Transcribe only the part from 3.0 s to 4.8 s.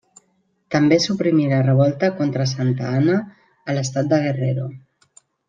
Anna a l'estat de Guerrero.